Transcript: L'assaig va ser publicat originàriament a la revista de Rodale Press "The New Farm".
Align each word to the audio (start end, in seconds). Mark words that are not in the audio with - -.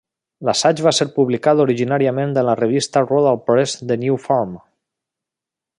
L'assaig 0.47 0.79
va 0.85 0.93
ser 0.99 1.05
publicat 1.17 1.61
originàriament 1.65 2.33
a 2.43 2.45
la 2.49 2.57
revista 2.63 3.03
de 3.05 3.09
Rodale 3.11 3.45
Press 3.51 3.77
"The 3.93 3.99
New 4.05 4.19
Farm". 4.25 4.57